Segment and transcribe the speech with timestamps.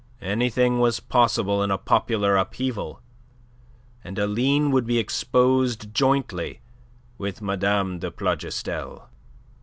[0.23, 3.01] Anything was possible in a popular upheaval,
[4.03, 6.59] and Aline would be exposed jointly
[7.19, 7.99] with Mme.
[7.99, 9.09] de Plougastel.